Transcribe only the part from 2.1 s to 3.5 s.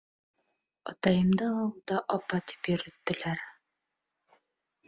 "апа" тип йөрөттөләр.